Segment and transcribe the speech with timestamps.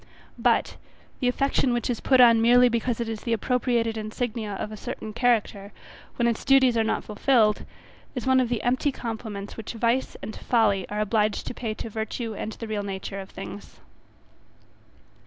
[0.39, 0.77] But,
[1.19, 4.75] the affection which is put on merely because it is the appropriated insignia of a
[4.75, 5.71] certain character,
[6.15, 7.63] when its duties are not fulfilled
[8.15, 11.89] is one of the empty compliments which vice and folly are obliged to pay to
[11.91, 13.79] virtue and the real nature of things.